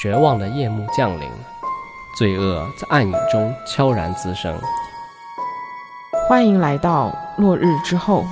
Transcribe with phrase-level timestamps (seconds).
[0.00, 1.28] 绝望的夜幕降临，
[2.16, 4.56] 罪恶在暗影中悄然滋生。
[6.28, 8.24] 欢迎来到落日之后。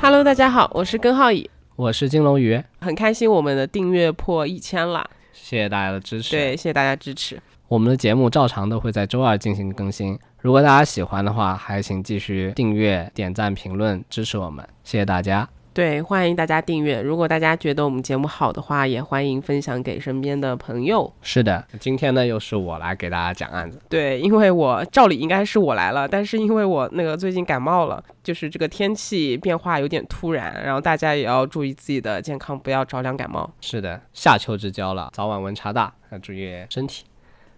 [0.00, 6.36] Hello，大家好，我是根浩乙，我是金龙鱼，很开心我们的订阅破一千了，谢谢大家的支持。
[6.36, 7.42] 对，谢谢大家支持。
[7.66, 15.48] 我们的节目照常都会在周二进行更新，如果大家喜欢的话，还请继续订阅、点赞、评论支持我们，谢谢大家。
[15.78, 17.00] 对，欢迎大家订阅。
[17.00, 21.08] 如果大家觉得我们节目好的话，也欢迎分享给身边的朋友。
[21.22, 23.80] 是的，今天呢又是我来给大家讲案子。
[23.88, 33.48] 对，因为我照理应该是我来了，但是因为我那个最近感冒了，就是这个天气变化有点突然，然后大家也要注意自己的健康，不要着凉感冒。
[33.60, 37.04] 是的，夏秋之交了，早晚温差大，要注意身体。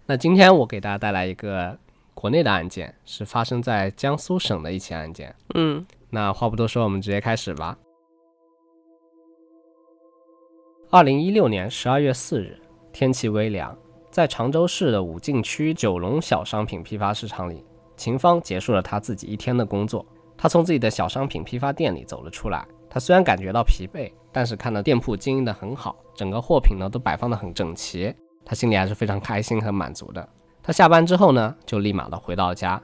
[0.05, 1.75] 那今天我给大家带来一个
[2.13, 5.33] 国内的案件，是发生在江苏省的一起案件。
[5.55, 7.75] 嗯，那话不多说，我们直接开始吧。
[10.93, 12.59] 二零一六年十二月四日，
[12.91, 13.73] 天气微凉，
[14.09, 17.63] 在常州市的武进区九龙小商品批发市场里，
[17.95, 20.05] 秦芳结束了他自己一天的工作。
[20.37, 22.67] 他从自己的小商品批发店里走了出来。
[22.89, 30.27] 他虽然感觉到疲惫，但是看到店铺经营的很好，整个货品呢都摆放的很整齐，他心里还是非常开心和满足的。
[30.61, 32.81] 他下班之后呢，就立马的回到家。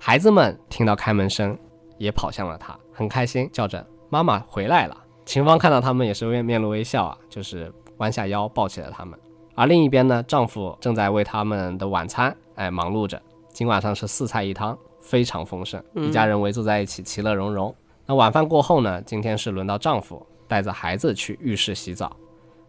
[0.00, 1.56] 孩子们听到开门声，
[1.98, 5.03] 也跑向了他，很开心，叫着妈妈回来了。
[5.24, 9.18] 秦芳看到他们也是面面露微笑啊，就是弯下腰抱起了他们。
[9.54, 13.20] 而另一边呢，丈夫正在为他们的晚餐哎忙碌着。
[13.50, 17.74] 今晚上是四菜一汤，非常丰盛，一家人围坐在一起，其乐融融。
[18.04, 22.14] 那晚饭过后呢，今天是轮到丈夫带着孩子去浴室洗澡。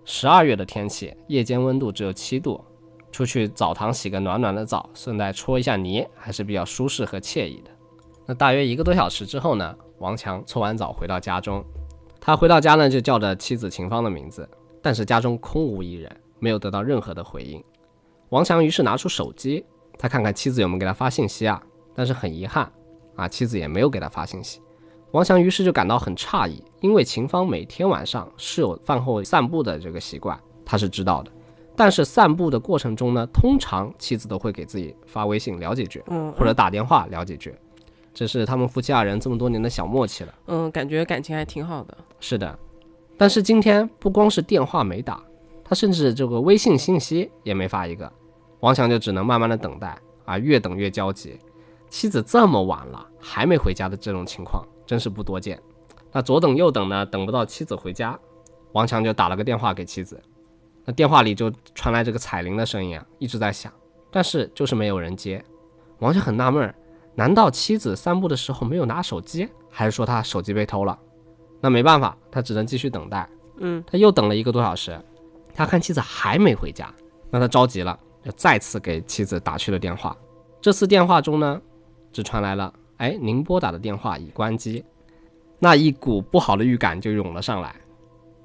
[0.05, 2.63] 十二月的天气，夜间温度只有七度，
[3.11, 7.71] 出去澡堂洗个暖暖的澡，顺带搓一下泥，还是比较舒适和惬意的。
[8.27, 11.65] 那大约一个多小时之后呢，王强搓完澡回到家中。
[12.25, 14.49] 他回到家呢，就叫着妻子秦芳的名字，
[14.81, 17.63] 但是家中空无一人，没有得到任何的回应。
[18.29, 19.63] 王强于是拿出手机，
[19.95, 21.61] 他看看妻子有没有给他发信息啊，
[21.93, 22.67] 但是很遗憾
[23.15, 24.59] 啊，妻子也没有给他发信息。
[25.11, 31.31] 王强于是就感到很诧异，因为秦芳每天晚上是有饭后散步的这个习惯，他是知道的。
[31.75, 37.53] 但是散步的过程中呢，通常妻子都会给自己发微信聊几句，嗯，或者打电话聊几句。
[38.15, 40.33] 这是他们夫妻二人这么多年的小默契了。
[40.47, 41.95] 嗯，感觉感情还挺好的。
[42.21, 42.57] 是的，
[43.17, 45.21] 但是今天不光是电话没打，
[45.65, 48.09] 他甚至这个微信信息也没发一个。
[48.61, 51.37] 王强就只能慢慢的等待啊，越等越焦急。
[51.89, 55.61] 妻子这么晚了还没回家的这种情况，真是不多见。
[56.13, 58.17] 那左等右等呢，等不到妻子回家，
[58.71, 60.17] 王强就打了个电话给妻子。
[60.85, 63.69] 那电话里就传来这个彩铃的声音啊，一直在响，
[64.09, 65.43] 但是就是没有人接。
[65.99, 66.73] 王强很纳闷儿。
[67.15, 70.97] 难道妻子散步的时候没有拿手机，还是说他手机被偷了？
[71.61, 73.27] 那没办法，他只能继续等待。
[73.57, 74.99] 嗯，他又等了一个多小时，
[75.53, 76.93] 他看妻子还没回家，
[77.31, 80.15] 那他着急了，又再次给妻子打去了电话。
[80.61, 81.61] 这次电话中呢，
[82.11, 84.83] 只传来了“哎，您拨打的电话已关机”。
[85.57, 87.73] 那一股不好的预感就涌了上来，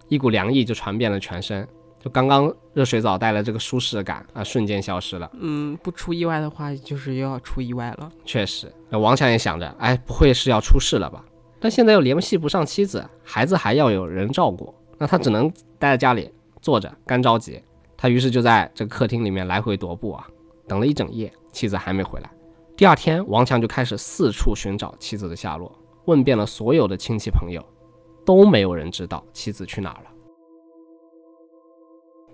[0.07, 1.67] 一股凉意就传遍了全身。
[2.03, 5.31] 就刚刚热水澡带来这个舒适感啊，瞬间消失了。
[5.35, 8.11] 嗯，不出意外的话，就是又要出意外了。
[8.25, 11.23] 确实，那王强也想着，哎，不会是要出事了吧？
[11.61, 15.47] 但现在又联系不上妻子，孩子还要有人照顾，那他只能
[15.79, 17.63] 待在家里坐着，干着急。
[17.99, 20.27] 他于是就在这个客厅里面来回踱步啊，
[20.67, 22.31] 等了一整夜，妻子还没回来。
[22.75, 25.71] 第二天，王强就开始四处寻找妻子的下落，
[26.07, 27.63] 问遍了所有的亲戚朋友，
[28.25, 30.11] 都没有人知道妻子去哪儿了。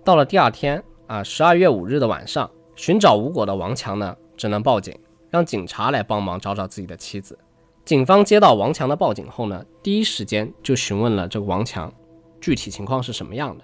[0.07, 4.97] 到了第二天啊，十二月五日的晚上，寻找无果的王强呢，只能报警，
[5.29, 7.37] 让警察来帮忙找找自己的妻子。
[7.83, 11.93] 警方接到王强的报警后呢，第一时间就询问了这个王强，
[12.39, 13.63] 具体情况是什么样的。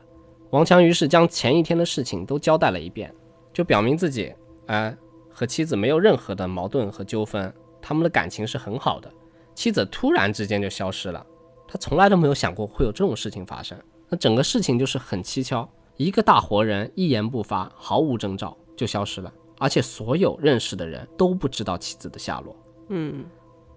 [0.50, 3.10] 王强于是将前一天的事情都交代了一遍，
[3.54, 4.34] 就表明自己，
[4.66, 4.94] 哎，
[5.32, 9.10] 和妻子没有任何的矛盾和纠纷，他们的感情是很好的。
[9.56, 11.26] 妻子突然之间就消失了，
[11.70, 13.80] 他从来都没有想过会有这种事情发生。
[14.10, 15.66] 那整个事情就是很蹊跷。
[15.96, 22.56] 一个大活人一言不发，毫无征兆就消失了，而且所有认识的人都不知道妻子的下落。
[22.90, 23.24] 嗯，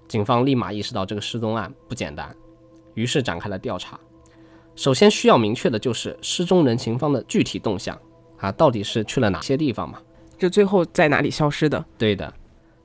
[0.08, 2.34] 警方立马意识到这个失踪案不简单，
[2.94, 4.00] 于是展开了调查。
[4.74, 7.98] 首先需要明确的就是失踪人秦芳的具体动向
[8.38, 9.98] 啊，到底是去了哪些地方嘛？
[10.38, 11.84] 就最后在哪里消失的？
[11.98, 12.32] 对的。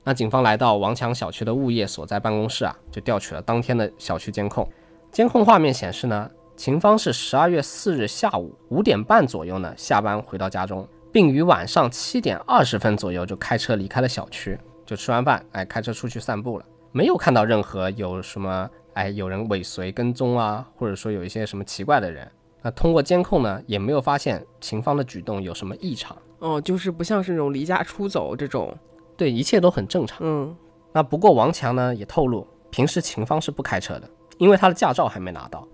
[0.04, 4.68] 那警方来到王强小区的物业所在办公室啊，就调取了当天的小区监控。
[5.10, 6.30] 监控画面显示呢。
[6.56, 22.30] 秦芳是十二月四日下午五点半左右呢下班回到家中，并于晚上七点二十分左右就开车离开了小区，就吃完饭，哎，开车出去散步了，没有看到任何有什么哎，有人尾随跟踪啊，或者说有一些什么奇怪的人。
[22.62, 26.16] 那通过监控呢，也没有发现秦芳的举动有什么异常。
[26.38, 28.76] 哦，就是不像是那种离家出走这种。
[29.16, 30.18] 对，一切都很正常。
[30.20, 30.54] 嗯，
[30.92, 34.08] 那不过王强呢也透露，平时秦芳是不开车的，
[34.38, 35.66] 因为他的驾照还没拿到。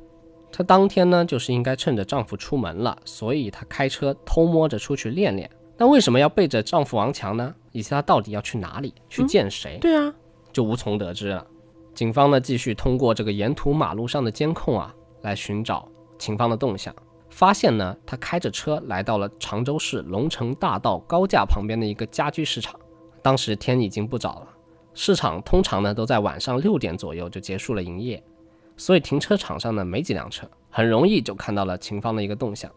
[0.51, 5.51] 她当天呢就是应该趁着丈夫出门了，所以她开车偷摸着出去练练。
[5.77, 7.55] 那为什么要背着丈夫王强呢？
[7.73, 9.79] 以及她到底要去哪里，去见谁？
[9.81, 10.13] 对啊，
[10.53, 11.47] 就无从得知了。
[11.95, 15.89] 警方呢继续通过这个沿途马路上的监控啊，来寻找。
[16.19, 16.93] 秦芳的动向，
[17.31, 22.75] 发现呢，她开着车来到了常州市龙城大道高架旁边的一个家居市场。
[23.23, 24.49] 当时天已经不早了，
[24.95, 28.21] 市场通常呢都在晚上六点左右就结束了营业，
[28.79, 32.71] 所以停车场上呢没几辆车，很容易就看到了秦芳的一个动向。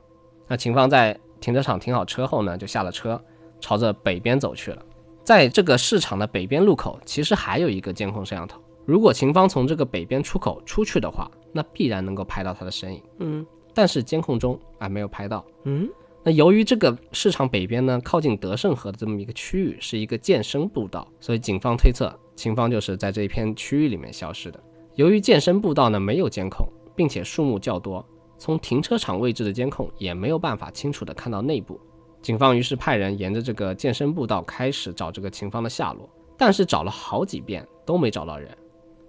[0.49, 3.23] 那秦芳在停车场停好车后呢，就下了车，
[3.61, 4.83] 朝着北边走去了。
[5.23, 8.59] 在这个市场的北边路口，其实还有一个监控摄像头。
[8.85, 13.01] 如果秦芳从这个北边出口出去的话，那必然能够拍到她的身影。
[13.19, 15.45] 嗯，但是监控中啊没有拍到。
[15.65, 15.87] 嗯，
[16.23, 24.59] 那由于这个市场北边呢靠近德胜河的这么一个区域是一个健身步道，所以警方推测秦芳就是在这一片区域里面消失的。
[25.01, 26.63] 由于健身步道呢没有监控，
[26.95, 28.05] 并且树木较多，
[28.37, 31.81] 从停车场位置的监控也没有办法清楚的看到内部。
[32.21, 36.07] 警方于是派人沿着这个健身步道开始找这个秦芳的下落，
[36.37, 38.55] 但是找了好几遍都没找到人。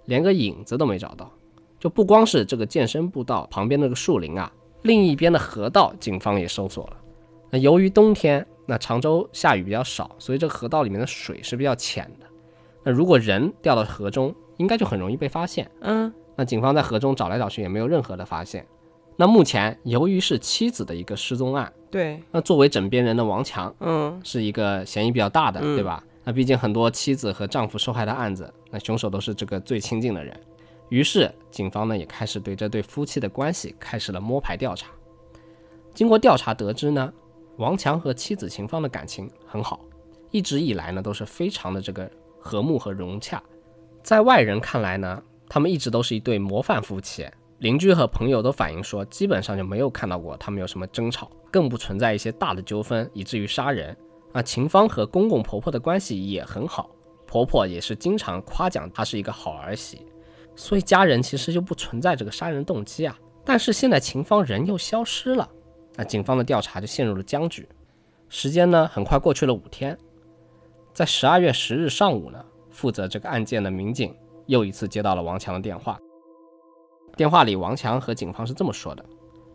[0.05, 1.31] 连个影子都没找到，
[1.79, 4.51] 就不光是这个健身步道旁边那个树林啊，
[4.81, 6.97] 另一边的河道，警方也搜索了。
[7.51, 12.25] 那由于冬天，那常州下雨比较少，所以这河道里面的水是比较浅的。
[12.83, 15.69] 那如果人掉到河中，应该就很容易被发现。
[15.81, 18.65] 嗯，那警方在河中找来找去也没有任何的发现。
[19.15, 26.03] 那目前由于是妻子的一个失踪案，对，那作为枕边人的王强，嗯，是一个嫌疑比较大的，嗯对吧？
[26.23, 30.35] 那毕竟很多妻子和丈夫受害的案子，那凶手都是这个最亲近的人。
[30.89, 34.87] 于是警方呢也开始对这对夫妻的关系开始了摸排调查。
[35.93, 37.13] 经过调查得知呢，
[37.57, 39.79] 王强和妻子秦芳的感情很好，
[40.31, 42.09] 一直以来呢都是非常的这个
[42.39, 43.41] 和睦和融洽。
[44.03, 47.25] 在外人看来呢，他们一直都是一对模范夫妻。
[47.59, 53.95] 邻居和朋友都反映说，基本上就没有看到过他们有什么争吵，更不存在一些大的纠纷以至于杀人。
[54.33, 56.89] 啊，秦芳和公公婆婆的关系也很好，
[57.25, 60.05] 婆婆也是经常夸奖她是一个好儿媳，
[60.55, 63.17] 所以家人其实就不存在这个杀人动机啊。
[63.45, 65.49] 但是现在秦芳人又消失了，
[65.95, 67.65] 那警方的调查就陷入了僵局。
[68.27, 69.97] 时间呢，很快过去了五天，
[70.91, 74.13] 在十二月十日上午呢，负责这个案件的民警
[74.47, 75.97] 又一次接到了王强的电话。
[77.15, 79.05] 电话里，王强和警方是这么说的：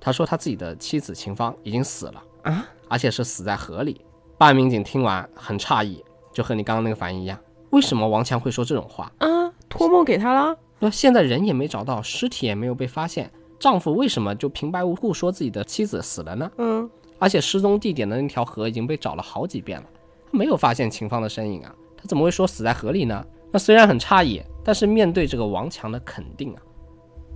[0.00, 4.00] 他说他自己的妻子秦芳已经死了啊，而且是死在河里。
[4.38, 7.36] 办案民警听完很诧异，就和你刚刚那个反应一样，
[7.70, 9.10] 为什么王强会说这种话？
[9.18, 10.56] 啊，托梦给他了。
[10.78, 13.28] 那现在人也没找到，尸体也没有被发现，
[13.58, 16.48] 丈夫为什么就平白无故说自己的妻子死了呢？
[16.58, 16.88] 嗯，
[17.18, 19.86] 而且失踪地点的那条河已经被找了好几遍了，
[20.30, 23.22] 没有发现秦芳的身影啊，他怎么会说死在河里呢？
[23.52, 26.62] 那虽然很诧异，但是面对这个王强的肯定啊，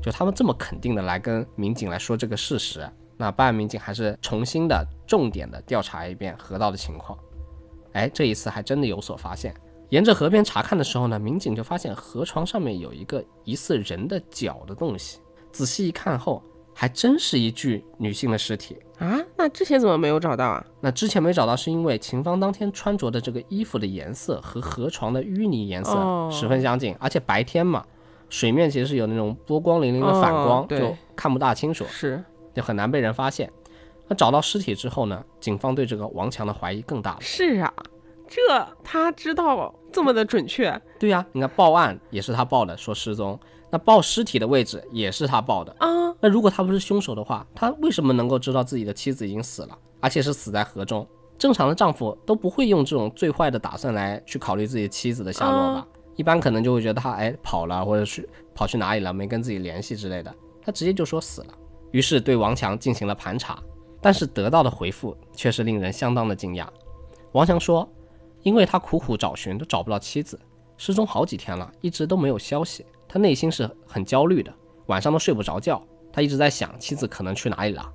[0.01, 2.89] 就他们这么肯定的来跟民警来说这个事实。
[3.17, 7.19] 那办案民警还是重新的、重点的调查一遍河道的情况。
[7.93, 9.55] 哎，这一次还真的有所发现。
[9.91, 15.21] 沿着河边查看的时候呢，民警就发现河床上面有一个疑似人的脚的东西。
[15.53, 16.43] 仔细一看后，
[16.83, 19.17] 还真是一具女性的尸体啊！
[19.37, 20.67] 那之前怎么没有找到啊？
[20.81, 27.85] 那之前没找到，是因为秦芳当天穿着的这个衣服的颜色和河床的淤泥颜色十分相近，而且白天嘛，
[28.29, 31.85] 水面其实是有那种波光粼粼的反光，就看不大清楚。
[31.89, 32.21] 是。
[32.53, 33.49] 就很难被人发现。
[34.09, 35.25] 那找到尸体之后呢？
[35.39, 37.19] 警方对这个王强的怀疑更大了。
[37.21, 37.73] 是啊，
[38.27, 38.41] 这
[38.83, 40.83] 他知道这么的准确？
[40.99, 43.39] 对呀，你看报案也是他报的，说失踪。
[43.73, 45.89] 那抱尸体的位置也是他抱的啊。
[46.21, 51.07] 那如果他不是凶手的话，他为什么能够知道自己的妻子已经死了，而且是死在河中？
[51.39, 55.87] 正常的丈夫都不会用这种最坏的打算来去考虑自己妻子的下落吧？
[56.17, 60.33] 一般可能就会觉得他哎跑了，或者是跑去哪里了，没跟自己联系之类的。
[60.63, 61.55] 他直接就说死了。
[61.93, 63.59] 于是对王强进行了盘查，
[64.01, 66.67] 但是得到的回复却是令人相当的惊讶。
[67.33, 67.89] 王强说，
[68.43, 70.39] 因为他苦苦找寻都找不到妻子，
[70.77, 74.51] 失踪好几天了，一直都没有消息，他内心是很焦虑的，
[74.87, 75.79] 晚上都睡不着觉。
[76.11, 77.93] 他一直在想妻子可能去哪里了，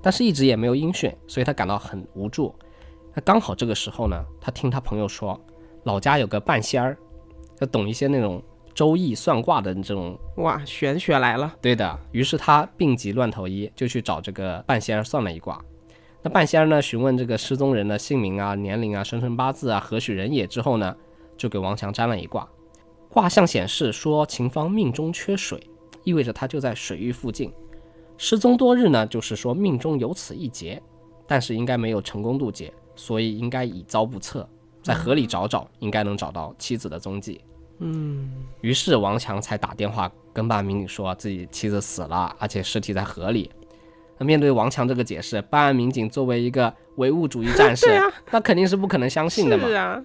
[0.00, 2.54] 但是一直也没有音讯，所以他感到很无助。
[3.12, 5.40] 那刚好这个时候呢，他听他朋友说，
[5.82, 6.96] 老家有个半仙儿，
[7.58, 8.40] 他懂一些那种。
[8.74, 11.54] 周易算卦的这种哇，玄学来了。
[11.60, 15.62] 对的，于是他病急乱投医，就去找这个半仙儿算了一卦。
[16.22, 20.96] 那半仙儿呢，询问这个失踪人的姓名啊、年龄啊、生辰八字啊、何许人也之后呢，
[21.36, 22.48] 就给王强占了一卦。
[23.12, 25.62] 卦象显示说秦芳命中缺水，
[26.02, 27.52] 意味着他就在水域附近。
[28.16, 30.82] 失踪多日呢，就是说命中有此一劫，
[31.26, 34.48] 但是应该没有成功渡劫，所以应该已遭不测。
[34.82, 37.38] 在河里找找，应该能找到妻子的踪迹。
[37.80, 43.50] 嗯，于是王强才打电话跟办案民警说自己妻子死了，而且尸体在河里。
[44.16, 49.74] 那面对王强这个解释，办案民警作为一个唯物主义战士， 啊，那肯定是不可能相信的嘛是。
[49.74, 50.02] 啊，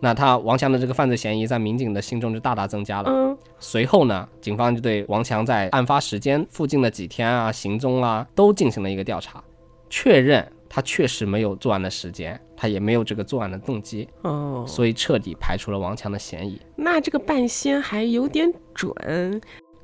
[0.00, 3.10] 那他王强的这个犯罪嫌疑在民警的心中就大大增加了。
[3.10, 9.42] 嗯随后呢，警方就对王强在案发时间附近的几天啊、行踪啊都进行了一个调查，
[9.90, 16.60] 确认他确实没有作案的时间，他也没有这个作案的动机，哦，所以彻底排除了王强的嫌疑。
[16.76, 18.94] 那这个半仙还有点准，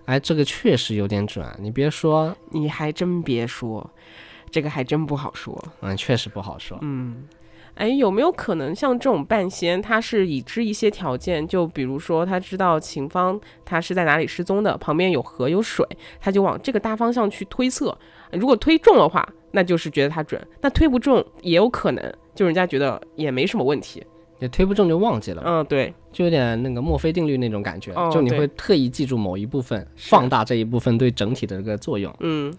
[0.05, 3.91] 哎，这个确实有点准，你别说，你还真别说，
[4.53, 5.61] 这个还真不好说。
[5.81, 6.79] 嗯，确实不好说。
[6.83, 7.25] 嗯，
[7.75, 15.87] 哎，有没有可能像这种半仙，他是已知一些条件，就比如说他知道秦芳他是在哪里失踪的，旁边有河有水，
[16.21, 17.97] 他就往这个大方向去推测。
[18.33, 24.03] 如果推中的话，那就是觉得他准；那推不中也有可能，就人家觉得也没什么问题。
[24.41, 32.15] 也推不中就忘记了，嗯，对，就有点那个墨菲定律那种感觉，哦就你会特意记住某一部分，放大这一部分对整体的这个作用。
[32.19, 32.53] 嗯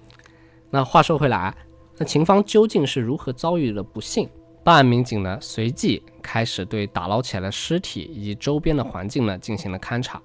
[0.72, 1.54] 那话说回来，
[1.98, 4.28] 那秦芳究竟是如何遭遇了不幸？
[4.66, 10.20] 办案民警呢，随即开始对打捞起来的尸体以及周边的环境呢进行了勘查。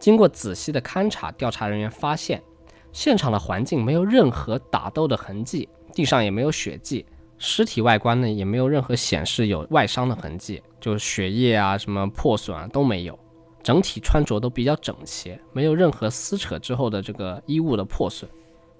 [0.00, 2.42] 经过仔细的勘查，调查人员发现，
[2.90, 7.06] 现场的环境没有任何打斗的痕迹，地上也没有血迹，
[7.38, 13.16] 尸体外观呢也没有任何显示有外伤的痕迹，就是血液啊、什么破损啊都没有。
[13.62, 18.28] 整体穿着都比较整齐，没有任何撕扯之后的这个衣物的破损。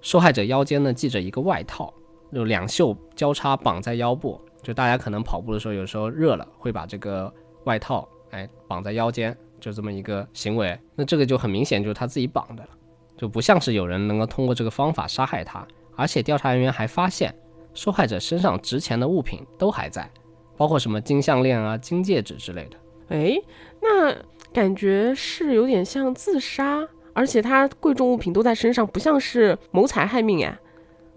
[0.01, 1.93] 受害者腰间呢系着一个外套，
[2.33, 4.39] 就两袖交叉绑在腰部。
[4.61, 7.33] 就大家可能跑步的时候，有时候热了会把这个
[7.63, 10.79] 外套哎绑在腰间，就这么一个行为。
[10.95, 12.69] 那这个就很明显就是他自己绑的了，
[13.17, 15.67] 就不像是有人能够通过这个方法杀害他。
[15.95, 17.33] 而且调查人员还发现，
[17.73, 20.07] 受害者身上值钱的物品都还在，
[20.57, 22.77] 包括什么金项链啊、金戒指之类的。
[23.09, 23.35] 哎，
[23.81, 24.15] 那
[24.53, 30.57] 感觉是有点像自杀，而且他贵重物品都在身上，不像是谋财害命哎。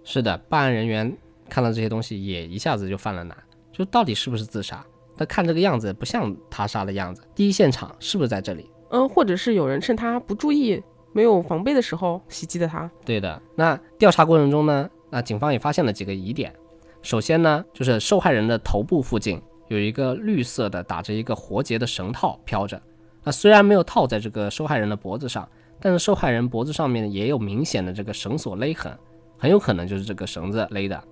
[0.04, 1.16] 是的，办案人员
[1.48, 3.36] 看到这些东西也一下子就犯了难，
[3.72, 4.84] 就到底是不是自杀？
[5.16, 8.70] 他看这个样子不像他杀的样子，第一现场是不是在这里？
[8.90, 10.82] 嗯，或者是有人趁他不注意、
[11.12, 12.90] 没有防备的时候袭击的他。
[13.04, 13.40] 对的。
[13.56, 16.52] 那调查过程中呢，那警方也发现了几个疑点。
[17.00, 22.80] 首先呢，就是受害人的头部附近有一个绿色的打着一个活结的绳套飘着。
[23.22, 25.48] 那虽然没有套在这个受害人的脖子上，
[25.80, 28.96] 但是受害人脖子上面也有明显的这个绳索勒痕，
[29.44, 31.04] 很有可能就是这个绳子勒的。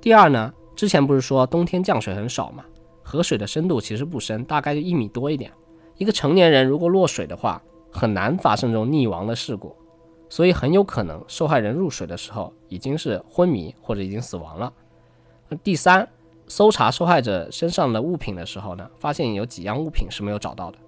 [0.00, 2.64] 第二呢，之前不是说冬天降水很少嘛，
[3.00, 5.52] 河水的深度其实不深，大概就一米多一点。
[5.96, 7.62] 一个成年人如果落水的话，
[7.92, 9.72] 很难发生这种溺亡的事故，
[10.28, 14.72] 所以很有可能受害人入水的时候已经是昏迷或者已经死亡了。
[15.62, 16.08] 第三，
[16.48, 20.78] 搜查受害者身上的物品的时候呢，发现有几样物品是没有找到的，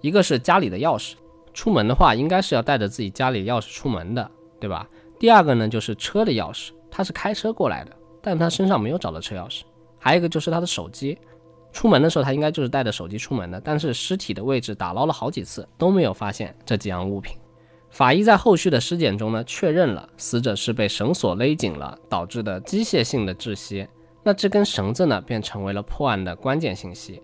[0.00, 1.12] 一个是家里的钥匙，
[1.52, 4.88] 出门的话应该是要带着自己家里钥匙出门的，对吧？
[5.22, 9.60] 第二个呢就是车的钥匙，他是开车过来的，但他身上没有找到车钥匙。
[9.96, 11.16] 还有一个就是他的手机，
[11.72, 17.36] 出门的时候他应该就是带着手机出门的，但是尸体的位置打捞了好几次都没有发现这几样物品。
[17.88, 23.86] 法医在后续的尸检中呢，确认了死者是被绳索勒紧了导致的机械性的窒息。
[24.24, 27.22] 那这根绳子呢，便成为了破案的关键信息。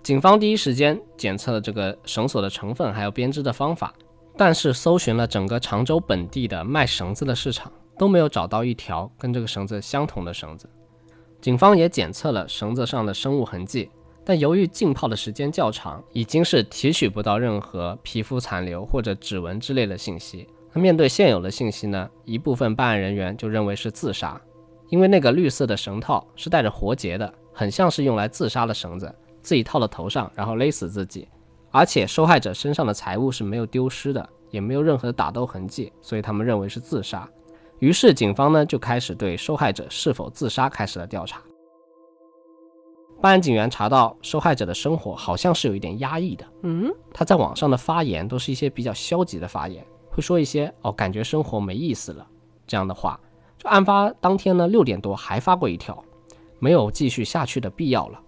[0.00, 3.92] 警方第一时间检测了这个绳索的成分，还有编织的方法，
[4.36, 10.68] 但是搜寻了整个常州本地的卖绳子的市场，都没有找到一条跟这个绳子相同的绳子。
[11.40, 13.90] 警方也检测了绳子上的生物痕迹，
[14.24, 20.48] 但由于浸泡的时间较长，已经是提取不到任何皮肤残留或者指纹之类的信息。
[20.72, 24.40] 那面对现有的信息呢，一部分办案人员就认为是自杀，
[24.88, 31.28] 因为那个绿色的绳套是带着活结的，很像是用来自杀的绳子，自己套到头上，然后勒死自己。
[31.72, 37.28] 而且受害者身上的财物是没有丢失的，也没有任何的打斗痕迹，所以他们认为是自杀。
[37.80, 41.42] 于是警方呢就开始对受害者是否自杀开始了调查。
[43.20, 52.26] 办案警员查到受害者的生活好像是有一点压抑的，嗯，他在网上的发言都是一些比较消极的发言，会说一些哦感觉生活没意思了
[52.66, 53.18] 这样的话。
[53.58, 56.04] 就案发当天呢六点多还发过一条，
[56.58, 58.20] 没有继续下去的必要了。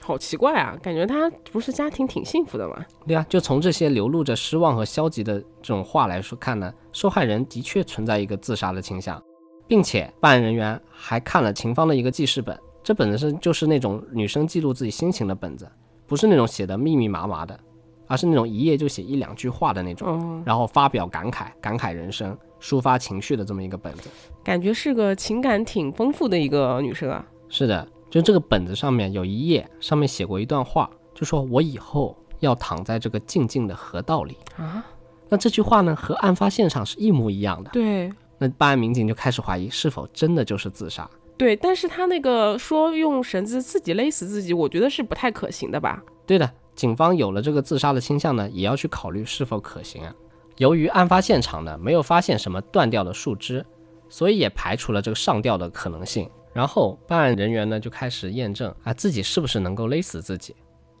[0.00, 2.84] 好奇怪啊，感觉他不是家庭挺幸福的吗？
[3.06, 9.22] 对啊，就从这些流露着失望和消极的这种话来说看呢，受害人的确存在一个自杀的倾向，
[9.68, 15.70] 并且办案人员还看了秦芳的一个记事本，这本子是就是那种女生记录自己心情的本子，
[16.06, 17.58] 不是那种写的密密麻麻的，
[18.06, 24.08] 而是那种一页就写一两句话的那种，哦，然后发表感慨、感慨人生、抒发情绪的这么一个本子。
[24.42, 27.24] 感觉是个情感挺丰富的一个女生啊。
[27.48, 34.36] 是的，就这个本子上面有一页，上面写过一段话，就说我以后要躺在这个静静的河道里。
[34.56, 34.84] 啊，
[35.28, 37.70] 那这句话呢，和案发现场是一模一样的。
[37.70, 41.08] 对那办案民警就开始怀疑，是否真的就是自杀？
[41.36, 46.02] 对，但是他那个说用绳子自己勒死自己，我觉得是不太可行的吧？
[46.26, 50.12] 对的，警方有了这个自杀的倾向呢，也要去考虑是否可行啊。
[50.56, 53.64] 由于案发现场呢没有发现什么断掉的树枝，
[54.08, 56.28] 所以也排除了这个上吊的可能性。
[56.52, 60.54] 然后办案人员呢就开始验证啊自己是不是能够勒死自己，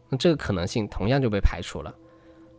[0.08, 1.94] 那这个可能性同样就被排除了。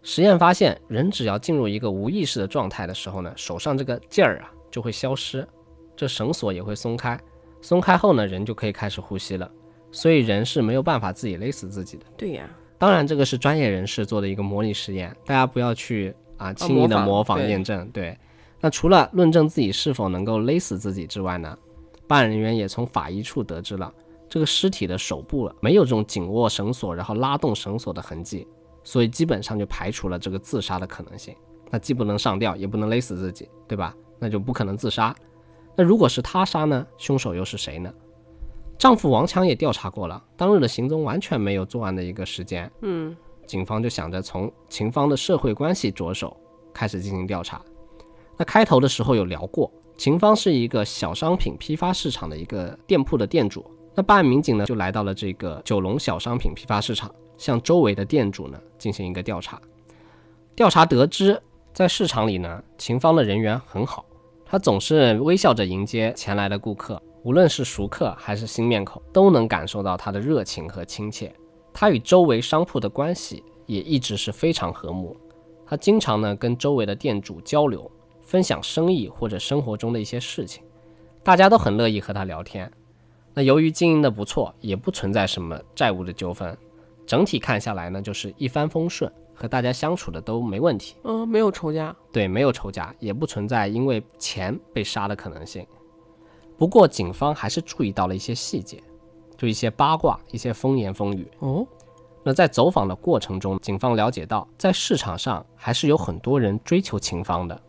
[0.03, 5.47] 实验发现，人只要进入一个无意识的状态的时候呢，手上这个劲儿啊就会消失，
[5.95, 7.19] 这绳索也会松开，
[7.61, 9.49] 松开后呢，人就可以开始呼吸了。
[9.91, 12.05] 所以人是没有办法自己勒死自己的。
[12.17, 17.87] 对呀，当然，这个是专业人士做的一个模拟实验，大家不要去啊轻易的模仿验证。
[17.91, 18.17] 对，
[18.59, 21.55] 那除了论证自己是否能够勒死自己之外呢，
[22.11, 23.89] 办案人员也从法医处得知了
[24.27, 28.45] 这个尸体的手部没有这种紧握绳索然后拉动绳索的痕迹，
[28.83, 31.33] 所以基本上就排除了这个自杀的可能性。
[31.69, 33.95] 那既不能上吊，也不能勒死自己，对吧？
[34.19, 35.15] 那就不可能自杀。
[35.73, 36.85] 那如果是他杀呢？
[36.97, 37.89] 凶手又是谁呢？
[38.77, 42.69] 丈夫王强也调查过了，当日的行踪完全没有作案的一个时间。
[42.81, 43.15] 嗯，
[43.47, 46.35] 警方就想着从秦芳的社会关系着手
[46.73, 47.61] 开始进行调查。
[48.35, 53.65] 那开头的时候有聊过，秦芳是一个小商品批发市场的一个店铺的店主。
[53.93, 59.61] 那办案民警呢就来到了这个九龙小商品批发市场，向周围的店主呢进行一个调查。
[60.55, 61.41] 调查得知，
[61.73, 64.05] 在市场里呢，秦芳的人缘很好，
[64.45, 71.33] 她总是微笑着迎接前来的顾客，无论是熟客还是新面孔，都能感受到她的热情和亲切。
[71.73, 75.15] 他与周围商铺的关系也一直是非常和睦。
[75.65, 77.89] 他经常呢跟周围的店主交流，
[78.31, 80.63] 分享生意或者生活中的一些事情，
[81.21, 82.71] 大家都很乐意和他聊天。
[83.33, 86.57] 那由于经营的不错，也不存在什么债务的纠纷，
[87.05, 90.95] 整体看下来呢就是一帆风顺，和大家相处的都没问题。
[91.03, 91.93] 嗯，没有仇家。
[92.09, 95.67] 对，没有仇家，也不存在因为钱被杀的可能性。
[96.57, 98.81] 不过警方还是注意到了一些细节，
[99.35, 101.29] 就一些八卦，一些风言风语。
[101.39, 101.67] 哦，
[102.23, 107.61] 那在走访的过程中，警方了解到，在市场上还是有很多人追求秦芳的。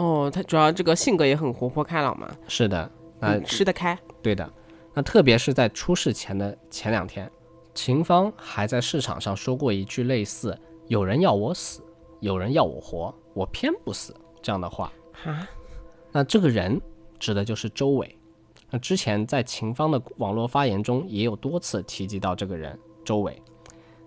[0.00, 3.96] 哦，他主要这个性格也很活泼开朗嘛，是的，那、嗯吃得开。
[4.22, 4.50] 对的。
[4.94, 7.30] 那特别是在出事前的前两天，
[7.74, 10.58] 秦芳还在市场上说过一句类似
[10.88, 11.82] “有人要我死，
[12.20, 14.90] 有人要我活，我偏不死”这样的话。
[15.24, 15.46] 啊，
[16.10, 16.80] 那这个人
[17.18, 18.16] 指的就是周伟。
[18.70, 23.40] 那之前在秦芳的网络发言中也有多次提及到这个人周伟。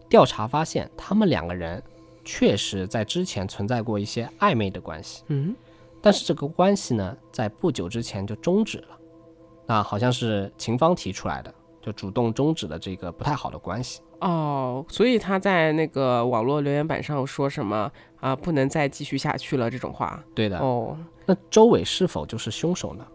[0.10, 1.82] 调查发现，他们两个人
[2.25, 5.56] 确实在之前存在过一些暧昧的关系，嗯，
[6.03, 8.87] 但是这个关系呢，在不久之前就终止了。
[9.65, 14.01] 那好像是秦芳提出来的，就主动终止了这个不太好的关系。
[14.19, 17.89] 哦，所以他在那个网络留言板上说什么
[18.19, 20.21] 啊，不能再继续下去了这种话。
[20.35, 23.07] 对的，哦，那周伟是否就是凶手呢？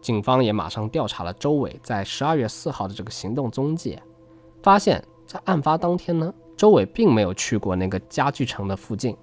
[0.00, 3.98] 警方也马上调查了周伟在十二月四号的这个行动踪迹，
[4.62, 9.14] 发现，在案发当天呢，周伟并没有去过那个家具城的附近，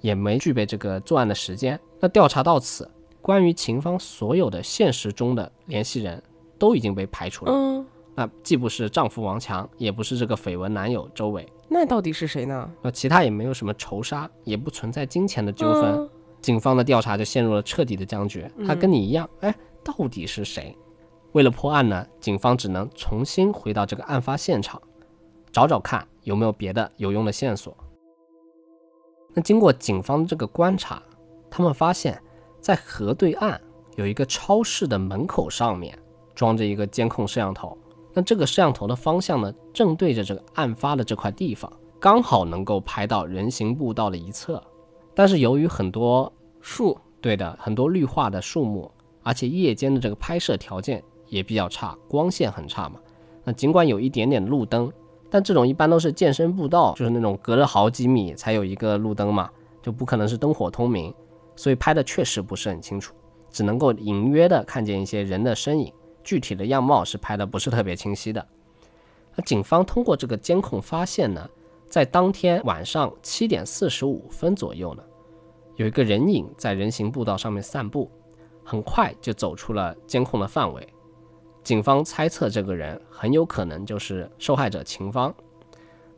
[0.00, 1.78] 也没具备这个作案的时间。
[2.00, 6.22] 那调查到此，关于秦芳所有的现实中的联系人
[6.58, 7.52] 都已经被排除了。
[7.52, 12.70] 嗯，那既不是丈夫王强，也不是这个绯闻男友周伟，那到底是谁呢？
[12.82, 15.94] 那其他也没有什么仇杀，也不存在金钱的纠纷。
[15.94, 16.10] 嗯
[16.42, 18.48] 警方的调查就陷入了彻底的僵局。
[18.64, 20.76] 他跟你一样，哎，到底是谁？
[21.32, 24.80] 为了破案呢，警方只能重新回到这个案发现场，
[25.50, 27.76] 找找看有没有别的有用的线索。
[29.36, 31.02] 那经过警方这个观察，
[31.50, 32.18] 他们发现，
[32.58, 33.60] 在河对岸
[33.96, 35.96] 有一个超市的门口上面
[36.34, 37.76] 装着一个监控摄像头。
[38.14, 41.70] 那这个摄像头的方向呢，正对着这个案发的这块地方，
[42.00, 44.62] 刚好能够拍到人行步道的一侧。
[45.14, 48.90] 但是由于很多树，对的，很多绿化的树木，
[49.22, 52.98] 而且夜间的这个拍摄条件也比较差，光线很差嘛。
[53.44, 54.90] 那尽管有一点点路灯，
[55.28, 59.50] 但这种一般都是健身步道，就是那种隔着好几米才有一个路灯嘛，
[59.82, 61.12] 就不可能是灯火通明，
[61.56, 63.14] 所以拍的确实不是很清楚，
[63.50, 68.46] 只能够隐约的看见一些人的身影，具体的样貌是拍的不是特别清晰的。
[69.34, 71.48] 那警方通过这个监控发现呢，
[71.88, 75.02] 在当天晚上七点四十五分左右呢，
[75.74, 78.10] 有一个人影在人行步道上面散步，
[78.64, 80.88] 很快就走出了监控的范围。
[81.66, 85.34] 警方猜测这个人很有可能就是受害者秦芳。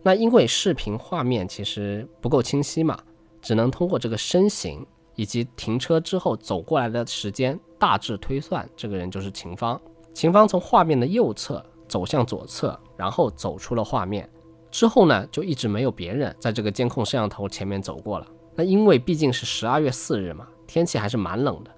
[0.03, 2.99] 那因为视频画面其实不够清晰嘛，
[3.41, 9.81] 只能通过这个身形以及停车之后走过来的时间大致推算，这个人就是秦芳。
[10.13, 14.29] 秦芳从画面的右侧走向左侧，然后走出了画面。
[14.71, 18.27] 之后呢，就一直没有别人在这个监控摄像头前面走过了。
[18.55, 21.71] 那因为毕竟是十二月四日嘛，天气还是蛮冷的。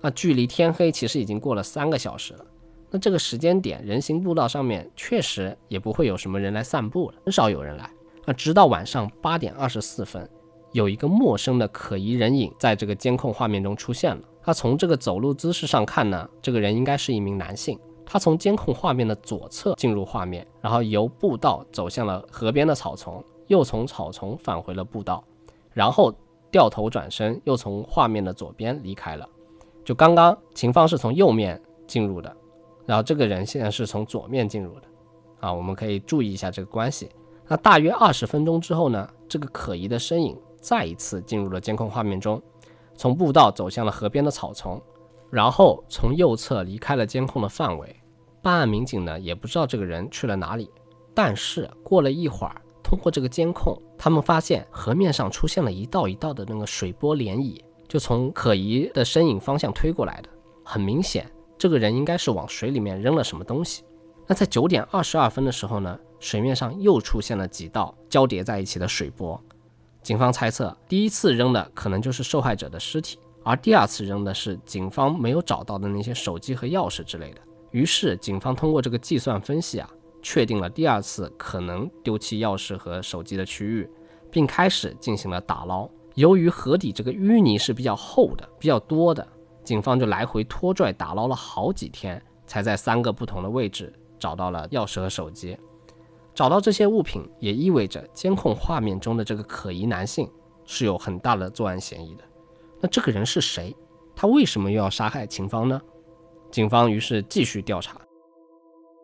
[0.00, 2.44] 那距离天黑其实已经过了三个小时了。
[2.90, 7.90] 那这个时间点，人行步道上面确实也不会有什么人来散步了，很少有人来。
[8.24, 10.28] 那直到晚上八点二十四分，
[10.72, 14.22] 有一个陌生的可疑人影在这个监控画面中出现了。
[14.42, 17.78] 他从这个走路姿势上看呢，这个人应该是一名男性。
[18.06, 25.22] 他从监控画面的左侧进入画面，然后由步道走向了河边的草丛，又从草丛返回了步道，
[25.74, 26.10] 然后
[26.50, 29.28] 掉头转身，又从画面的左边离开了。
[29.84, 32.34] 就刚刚秦芳是从右面进入的，
[32.88, 34.82] 然后这个人现在是从左面进入的，
[35.40, 37.10] 啊，我们可以注意一下这个关系。
[37.46, 42.40] 那大约二十分钟之后呢，这个可疑的身影再一次进入了监控画面中，
[42.94, 44.80] 从步道走向了河边的草丛。
[45.30, 47.94] 然后从右侧离开了监控的范围，
[48.40, 50.70] 办案民警呢也不知道这个人去了哪里。
[51.14, 60.30] 但是过了一会儿，通过这个监控，他们发现河面上出现了一道一道的那个水波涟漪，就从可疑的身影方向推过来的。
[60.64, 63.82] 很明显，这个人应该是往水里面扔了什么东西。
[64.26, 69.42] 那在九点二十二分的时候呢，水面上又出现了几道交叠在一起的水波。
[70.02, 73.18] 警方猜测，第一次扔的可能就是受害者的尸体。
[73.42, 77.40] 而第二次扔的是警方没有找到的那些手机和钥匙之类的。
[77.70, 79.90] 于是警方通过这个计算分析啊，
[80.20, 83.88] 确定了第二次可能丢弃钥匙和手机的区域，
[84.30, 85.88] 并开始进行了打捞。
[86.14, 89.26] 由于河底这个淤泥是比较厚的、比较多的，
[89.68, 95.54] 警方就来回拖拽打捞了好几天，才在三个不同的位置找到了钥匙和手机。
[96.34, 100.26] 找到这些物品也意味着监控画面中的这个可疑男性
[100.64, 102.24] 是有很大的作案嫌疑的。
[102.80, 103.76] 那这个人是谁？
[104.16, 105.78] 他为什么又要杀害秦芳呢？
[106.50, 108.00] 警方于是继续调查。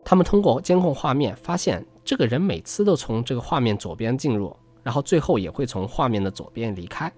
[0.03, 7.13] 他们通过监控画面发现，这个人每次都从这个画面左边进入，然后最后也会从画面的左边离开，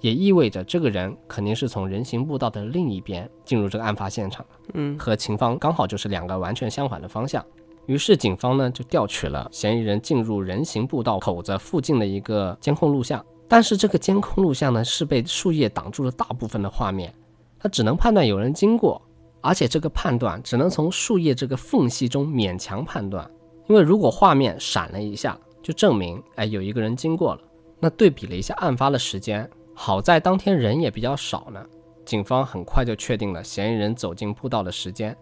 [0.00, 7.44] 也意味着这个人肯定是从人行步道的另一边进入这个案发现场嗯，和秦芳刚好就是两个完全相反的方向。
[7.86, 13.24] 于是警方呢就调取了嫌疑人进入人行步道口子附近的一个监控录像。
[13.48, 17.14] 但是这个监控录像呢，是被树叶挡住了大部分的画面，
[17.58, 19.00] 他只能判断有人经过，
[19.40, 23.28] 而且这个判断只能从树叶这个缝隙中勉强判断，
[23.66, 27.40] 因为如果画面闪了一下，就证明哎有一个人经过了。
[27.80, 29.48] 那对比了一下案发的时间，
[29.80, 31.64] 好在当天人也比较少呢，
[32.04, 35.16] 警方很快就确定了嫌疑人走进步道的时间，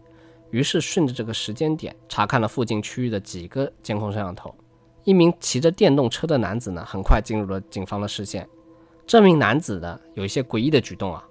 [0.51, 4.53] 于是顺着这个时间点查看了附近区域的几个监控摄像头。
[5.05, 8.49] 一名骑着电动车的男子呢，很快进入了警方的视线。
[9.07, 11.23] 这名男子呢，有一些诡异的举动啊。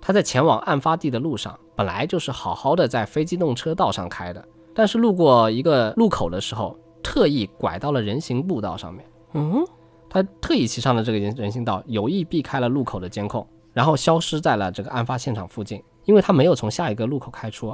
[0.00, 9.04] 他在前往案发地的路上，本来就是好好的在非机动车道上开的，但是路过一个路口的时候，特意拐到了人行步道上面。
[9.32, 9.66] 嗯，
[10.08, 15.82] 他特意骑上了这个人人行道，有意避开了路口的监控，然后消失在了这个案发现场附近。
[16.04, 17.68] 因为他没有从下一个路口开出，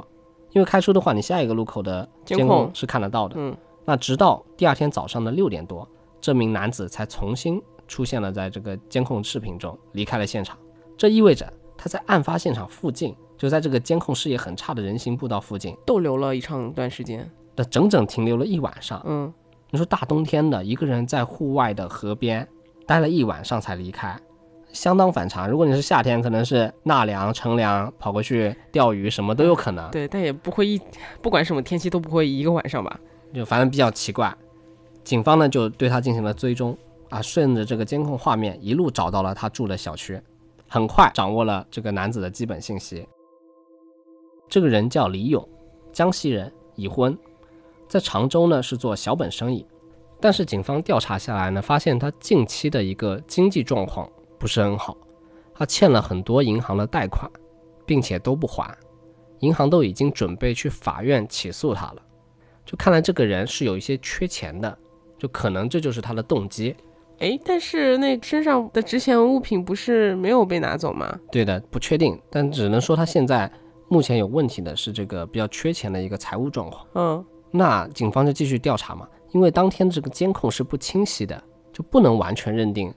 [0.51, 3.35] 因为开出的话，你下一个路口的监控是看得到的。
[3.37, 3.55] 嗯。
[3.85, 5.87] 那直到第二天早上的六点多，
[6.19, 10.57] 这名男子才重新出现了在这个监控视频中，离开了现场。
[10.97, 19.01] 这意味着他在案发现场附近，就在这个监控视野很差的人行步道附近逗留了一长段时间，那整整停留了一晚上。
[19.05, 19.33] 嗯，
[19.71, 22.47] 你说大冬天的，一个人在户外的河边
[22.85, 24.17] 待了一晚上才离开，
[24.71, 25.49] 相当反常。
[25.49, 29.89] 如果你是夏天，可能是纳凉、乘凉，跑过去钓鱼，什么都有可能。
[29.91, 30.79] 对，但也不会一，
[31.21, 32.99] 不管什么天气都不会一个晚上吧。
[33.33, 34.33] 就反正比较奇怪，
[35.03, 36.77] 警方呢就对他进行了追踪
[37.09, 40.21] 啊，顺着这个监控画面一路找到了他住的小区，
[40.69, 43.05] 很快掌握了这个男子的基本信息。
[44.47, 45.45] 这个人叫李勇，
[45.91, 47.17] 江西人，已婚，
[47.87, 49.65] 在常州呢是做小本生意，
[50.19, 54.97] 但是警方调查下来呢，发现他近期的一个经济状况不是很好，
[55.53, 57.29] 他欠了很多银行的贷款，
[57.85, 58.75] 并且都不还，
[59.39, 62.01] 银行都已经准备去法院起诉他了。
[62.65, 64.75] 就看来这个人是有一些缺钱的，
[65.19, 66.75] 就可能这就是他的动机。
[67.19, 71.17] 哎，但是那身上的值钱物品不是没有被拿走吗？
[71.31, 73.49] 对的，不确定，但只能说他现在
[73.87, 76.85] 目前有问题的是这个比较缺钱的一个财务状况。
[76.95, 81.41] 嗯，那警方就继续调查嘛，因为当天这个监控是不清晰的，
[81.71, 82.93] 就不能完全认定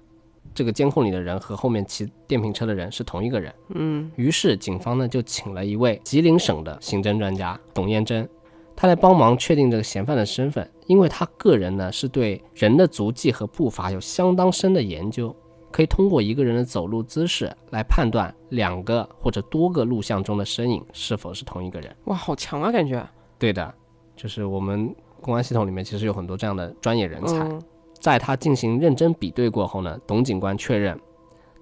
[0.53, 3.55] 这个监控里的人和后面骑电瓶车的人是同一个人。
[3.69, 8.29] 嗯，于是警方呢就请了一位吉林省的刑侦专家董艳珍。
[8.75, 15.35] 他来帮忙确定这个嫌犯的身份，因为他个人呢是对人的足迹和步伐有相当深的研究，
[15.73, 21.93] 可以通过一个人的走路姿势来判断两个或者多个录像中的身影是否是同一个人。
[22.05, 23.05] 哇，好强啊，感觉。
[23.37, 23.75] 对的，
[24.19, 27.39] 就是我们公安系统里面其实有很多这样的专业人才。
[27.39, 27.63] 嗯
[28.01, 30.97] 在他进行认真比对过后呢，董警官确认，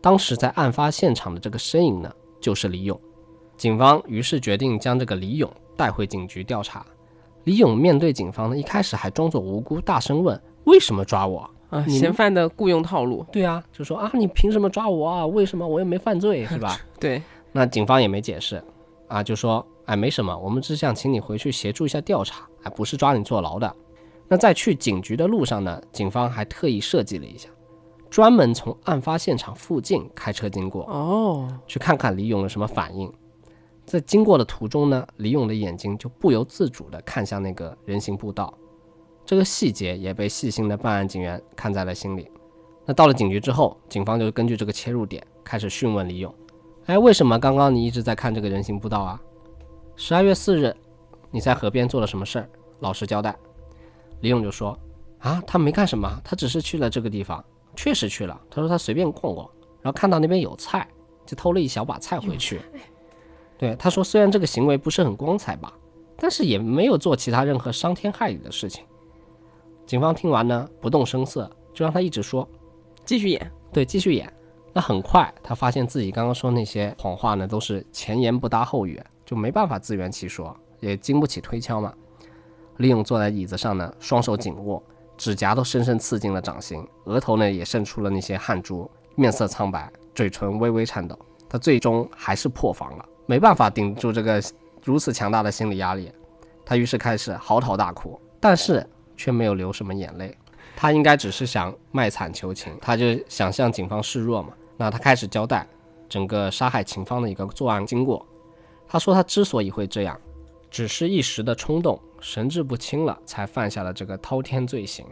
[0.03, 3.01] 当时在案发现场的这个身影呢，就是李勇。
[3.57, 6.85] 警方于是决定将这个李勇带回警局调查。
[7.45, 15.27] 李勇面对警方呢，一开始还装作无辜，大声问：“为什么抓我啊，嫌犯的雇佣套路。？”对啊，就说啊，你凭什么抓我啊？
[15.27, 16.77] 为什么我又没犯罪，是吧？
[17.01, 18.63] 对，那警方也没解释，
[19.09, 23.75] 啊，就说，哎，没什么，我们只想请你回去协助一下调查，哎，不是抓你坐牢的。
[24.29, 27.49] 那在去警局的路上呢，警方还特意设计了一下，
[28.11, 33.13] 专门从案发现场附近开车经过，哦，去看看李勇有什么反应。
[33.85, 38.53] 在经过的途中呢，李勇的眼睛就不由自主地看向那个人行步道，
[39.25, 42.29] 这个细节也被细心的办案警员看在了心里。
[42.85, 46.35] 那到了警局之后，警方就根据这个切入点开始讯问李勇
[46.87, 49.23] ：“哎，为什么刚刚你一直在看这个人行步道啊？
[49.99, 50.77] 十二月四日，
[51.31, 52.49] 你在河边做了什么事儿？
[52.81, 53.35] 老实交代。”
[54.21, 54.79] 李勇就说
[55.21, 57.43] ：“啊，他没干什么，他只是去了这个地方，
[57.75, 58.39] 确实去了。
[58.51, 59.49] 他说他随便逛逛，
[59.81, 60.87] 然后看到那边有菜，
[61.25, 62.61] 就偷了一小把菜回去。
[63.57, 65.73] 对，他说虽然这个行为不是很光彩吧，
[66.19, 68.85] 但是也没有做其他任何伤天害理的事情。
[69.87, 72.47] 警方听完呢，不动声色，就让他一直说，
[73.07, 73.51] 继续演。
[73.73, 74.31] 对，继续演。
[74.75, 81.93] 那很快，他发现自己刚刚说那些谎话呢，都是前言不搭后语，就没办法自圆其说，也经不起推敲嘛。
[82.79, 84.83] 李勇坐在椅子上呢，双手紧握，
[85.17, 91.19] 指甲都深深刺进了掌心，额头呢也渗出了那些汗珠，面色苍白，嘴唇微微颤抖。
[91.49, 94.43] 他最终还是破防了，没办法顶住这个
[94.85, 96.13] 如此强大的心理压力，
[96.65, 98.87] 他于是开始嚎啕大哭，但是
[99.17, 100.37] 却没有流什么眼泪。
[100.77, 104.51] 他应该只是想卖惨求情，他就想向警方示弱嘛。
[104.77, 105.67] 那他开始交代
[106.09, 108.25] 整个杀害秦芳的一个作案经过。
[108.89, 110.19] 他说他之所以会这样，
[110.71, 115.05] 只是一时的冲动，神志不清了，才犯下了这个滔天罪行。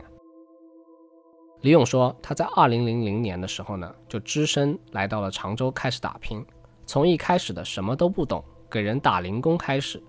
[1.62, 6.44] 李勇说，他在二零零零年的时候呢，就只身来到了常州开始打拼，
[6.84, 10.02] 从一开始的什么都不懂，给人打零工开始，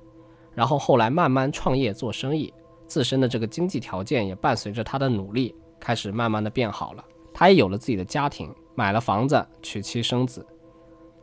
[0.54, 2.54] 然后后来慢慢创业做生意，
[2.88, 7.04] 自身的这个经济条件也伴随着他的努力，开始慢慢的变好了。
[7.34, 10.45] 他也有了自己的家庭，买了房子，娶妻生子。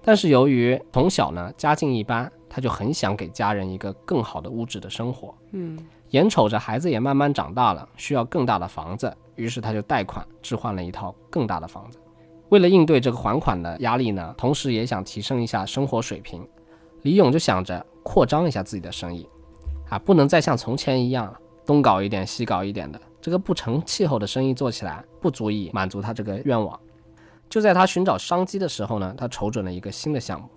[0.05, 5.35] 但是由于从小呢家境一般，他就很想给家人一个更好的物质的生活。
[5.53, 5.79] 嗯，
[6.11, 11.99] 眼瞅着孩子也慢慢长大了，需要更大的房子，于是他就贷款置换了一套更大的房子。
[12.49, 16.47] 为了应对这个还款的压力呢，同时也想提升一下生活水平，
[17.03, 19.27] 李勇就想着扩张一下自己的生意，
[19.88, 21.35] 啊，不能再像从前一样，
[21.65, 26.79] 东搞一点西搞一点的，这个不成气候的生意做起来不足以满足他这个愿望。
[27.53, 30.49] 就在他寻找商机的时候呢，他瞅准了一个新的项目，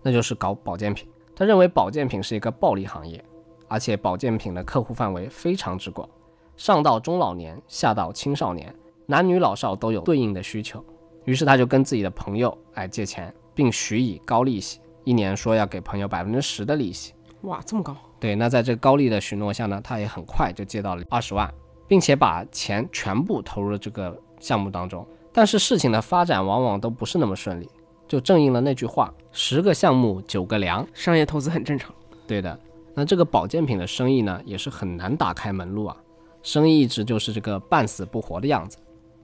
[0.00, 1.06] 那就是搞保健品。
[1.36, 3.22] 他认为保健品是一个暴利行业，
[3.68, 6.08] 而且保健品的客户范围非常之广，
[6.56, 10.82] 上到中老年，下到青少年，男女老少都有对应的需求。
[11.26, 17.12] 于是他就跟自己的朋友来借钱，并许以高利息，一年说要给朋友百分之十的利息。
[17.42, 17.94] 哇，这么高。
[18.18, 21.52] 对，那在这高利的许诺下呢，他也很快就借到了二十万，
[21.86, 25.06] 并且把钱全部投入了这个项目当中。
[25.36, 27.68] 但是事情的发展往往都不是那么顺利，
[28.06, 30.86] 就正应了那句话：十个项目九个凉。
[30.94, 31.92] 商业投资很正常。
[32.24, 32.56] 对的，
[32.94, 35.96] 那这个保健品的生意呢，也是很难打开门路啊，
[36.44, 38.78] 生意一直就是这个半死不活的样子。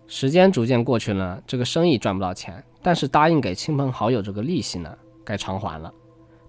[0.09, 4.93] 时间逐渐过去了，这个生意赚不到钱，但是答应给亲朋好友这个利息呢，
[5.25, 5.95] 该偿还了。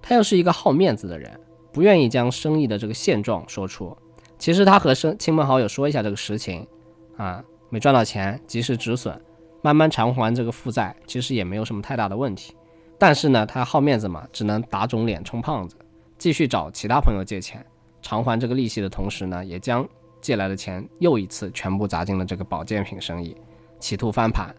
[0.01, 1.39] 他又是一个好面子的人，
[1.71, 3.95] 不愿意将生意的这个现状说出。
[4.39, 6.67] 其实他和生亲朋好友说一下这个实情，
[7.15, 9.21] 啊，没赚到钱，及时止损，
[9.61, 12.53] 慢慢偿还这个负债，其实也没有什么太大的问题。
[12.97, 15.75] 但是呢，他好面子嘛，只能打肿脸充胖子，
[16.17, 17.65] 继续找其他朋友借钱，
[18.01, 19.87] 偿还这个利息的同时呢，也将
[20.19, 23.35] 借来的钱又一次全部砸进了这个保健品生意，
[23.79, 24.53] 企图翻盘。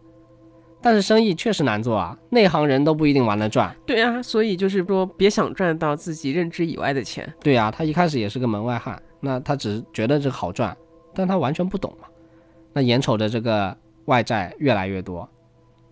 [0.80, 3.72] 但是生意确实难做啊，内行人都不一定玩得转。
[3.86, 7.32] 对啊，所以就是说，别想赚到自己认知以外的钱。
[7.40, 10.76] 对啊、他一开始也是个门外汉，那他只是觉得这个好赚，
[11.14, 12.08] 但他完全不懂嘛。
[12.72, 15.28] 那眼瞅着这个外债越来越多，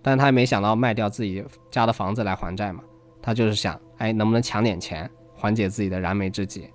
[0.03, 2.83] 但他也没想到卖掉自己家的房子来还债嘛。
[3.23, 6.71] 他就是想，哎，能不能抢点钱，缓解自己的燃眉之急。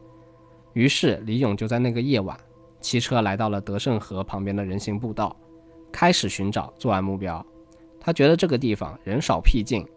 [0.74, 2.38] 于是李勇就在那个夜晚，
[2.80, 5.36] 骑车来到了德胜河旁边的人行步道，
[5.92, 7.44] 开始寻找作案目标。
[8.00, 9.88] 他觉得这个地方人少僻静，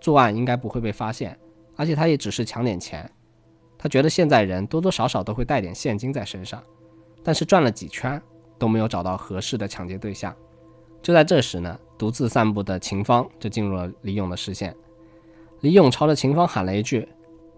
[0.00, 1.36] 作案应该不会被发现，
[1.76, 3.10] 而且他也只是抢点钱。
[3.76, 6.62] 他觉得现在人多多少少都会带点现金在身上，
[7.24, 8.20] 但是转了几圈
[8.58, 10.32] 都没有找到合适的抢劫对象。
[11.02, 14.74] 就在这时呢，独自散步的秦芳就进入了李勇的视线。
[15.60, 17.08] 李勇朝着秦芳喊了一句：“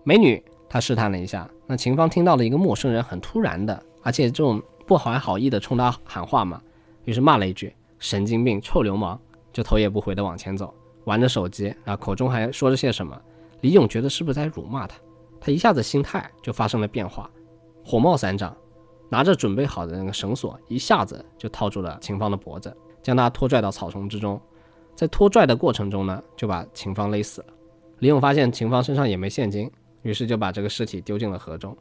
[0.05, 6.63] 美女。”他试探了一下，那秦芳听到了一个陌生人很突然的，而且这种不怀好意的冲他喊话嘛，
[7.07, 9.21] 于是骂了一句：“神经病，臭流氓！”
[9.53, 10.73] 就头也不回的往前走，
[11.07, 13.21] 玩着手机，然后口中还说着些什么。
[13.63, 14.97] 李勇觉得是不是在辱骂他？
[15.41, 17.29] 他一下子心态就发生了变化，
[17.85, 18.57] 火冒三丈，
[19.09, 24.41] 拿着准备好的那个绳索，一下子就套住了秦芳的脖子，将他拖拽到草丛之中。
[24.95, 27.47] 在拖拽的过程中呢，就把秦芳勒死了。
[27.99, 29.71] 李勇发现秦芳身上也没现金。
[30.03, 31.77] 于是就把这个尸体丢进了河中。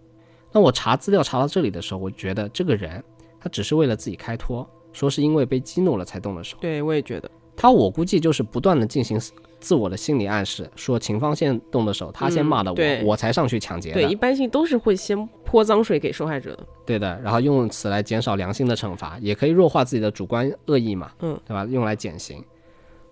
[0.52, 3.02] 那我查资料查到这里的时候，我觉得这个人
[3.40, 6.58] 他只是为了自己开脱，说是因为被激怒了才动的手。
[6.60, 9.18] 对，我也觉得他，我估计就是不断的进行
[9.60, 14.02] 自我的心理暗示，说秦芳先动的手，他先骂的我，我才上去抢劫的。
[14.02, 16.66] 对，一般性都是会先泼脏水给受害者的。
[16.86, 21.12] 对的，然后用此来减少良心的惩罚，也可以弱化自己的主观恶意嘛。
[21.20, 21.66] 嗯，对吧？
[21.66, 22.44] 用来减刑。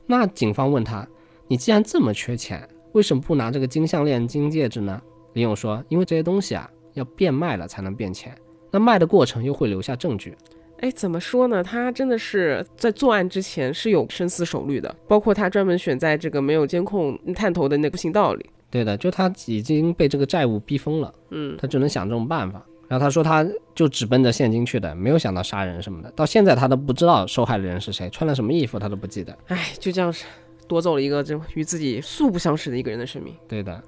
[0.05, 1.07] 那警方问他，
[1.47, 2.67] 你既然这么缺钱？
[2.93, 4.99] 为什么不拿这个金项链、金戒指呢？
[5.33, 8.35] 李勇说：“因为这些东西啊，要变卖了才能变钱。
[8.71, 10.35] 那卖的过程又会留下证据。
[10.79, 11.63] 哎，怎么说呢？
[11.63, 18.45] 他真的是在作案之前是有深思熟虑的，包括他专门选在这个没有监控探头的那个行道里。
[18.69, 22.63] 对的，就他已经被这个债务逼疯了，嗯，他只能想这种办法。
[22.87, 26.11] 然后他说，他就只奔着现金去的，没有想到杀人什么的。
[26.11, 29.37] 到现在他都不知道受害的人是谁，穿了什么衣服他都不记得。
[29.47, 30.25] 哎，就这样是。”
[30.67, 33.33] 夺走了一个这与自己素不相识的一个人的生命。
[33.47, 33.81] 对的，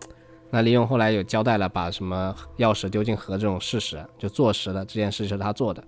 [0.50, 5.84] 那李勇后来有交代了，把什么钥匙丢进河这种事实，就坐实了这件事是他做的。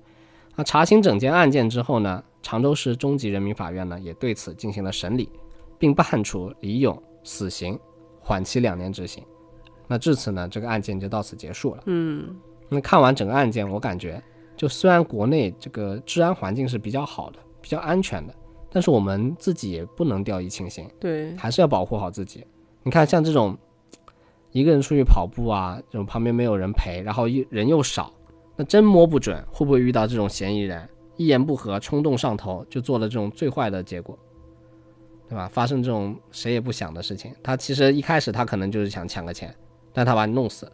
[0.62, 5.28] 那查清整件案件之后呢，常州市中级人民法院呢也对此进行了审理，
[5.80, 7.80] 并判处李勇死刑，
[8.19, 9.24] 缓期两年执行。
[9.88, 11.82] 那至此呢，这个案件就到此结束了。
[11.88, 12.36] 嗯，
[12.69, 14.21] 那看完整个案件，我感觉，
[14.56, 18.36] 就虽然国内这个治安环境是比较好的，比较安全的。
[18.69, 22.45] 但是我们自己也不能掉以轻心，对，还是要保护好自己。
[22.84, 23.58] 你看，像这种
[24.52, 28.13] 一个人出去跑步啊，这种旁边没有人陪，然后又人又少，
[28.62, 34.15] 那真摸不准会不会遇到这种嫌疑人，一言不合冲动上头，就做了这种最坏的结果，
[35.28, 35.47] 对吧？
[35.52, 37.34] 发生这种谁也不想的事情。
[37.41, 39.52] 他其实一开始他可能就是想抢个钱，
[39.91, 40.71] 但他把你弄死，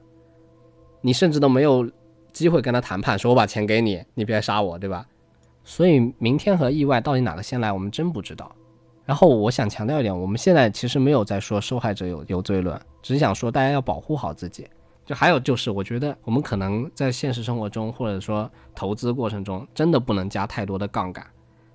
[0.99, 1.89] 你甚至都没有
[2.33, 5.07] 机会跟他谈判，说我把钱给你，你别杀我，对吧？
[5.63, 8.53] 所以明天和意外到底哪个先来，我们真不知道。
[9.05, 14.67] 然后我想强调一点，我们现在其实没有在说受害者有有罪论，只是想说大家要保护好自己。
[15.07, 21.25] 就还有就是，我觉得我们可能在现实生活中或者说投资过程中，真的不能加太多的杠杆。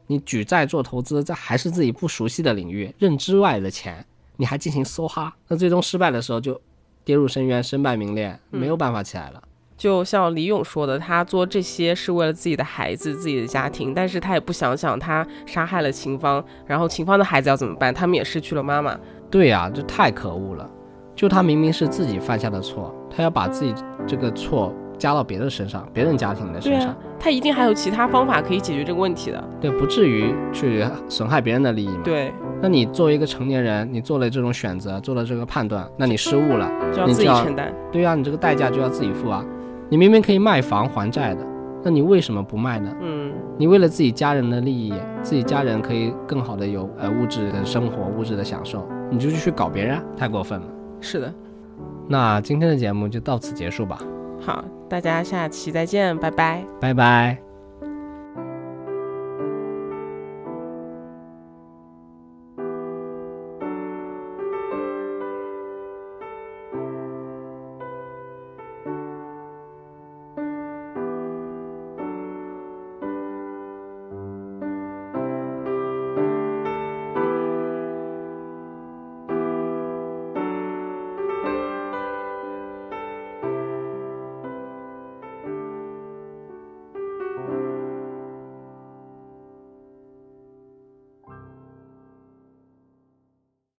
[0.07, 4.05] 你举债做投资，在还是自己不熟悉的领域、认知外的钱，
[4.37, 6.61] 你还进行梭哈，那最终失败的时候就
[7.05, 9.43] 跌入深渊，身败名裂，没有办法起来了。
[9.79, 17.95] 就像李勇说的，他做这些是为了自己的孩子、自己的家庭，但是他也不想想他杀害了秦芳，然后秦芳的孩子要怎么办？
[17.95, 19.01] 他们也失去了妈妈。
[19.31, 20.71] 对呀，这太可恶了！
[21.15, 23.75] 就他明明是自己犯下的错，他要把自己
[24.07, 26.95] 这个错加到别人身上、别人家庭的身上。
[27.19, 29.43] 他一定还有其他方法可以解决这个问题的。
[29.61, 32.01] 对，不至于去损害别人的利益嘛。
[32.03, 32.33] 对。
[32.61, 37.73] 那你作为一个成年人，你做了这种选择，做了这个判断，那你失误了，就要自己承担。
[37.91, 39.45] 对啊，你这个代价就要自己付啊。
[39.89, 41.45] 你明明可以卖房还债的，
[41.83, 42.93] 那你为什么不卖呢？
[43.01, 50.67] 嗯，你为了自己家人的利益，自己家人可以更好的有呃物质的生活、物质的享受，你就去搞别人，太过分了。
[51.03, 51.35] 是的，
[52.09, 53.99] 那今天的节目就到此结束吧。
[54.41, 57.52] 好，大家下期再见，拜拜，拜拜。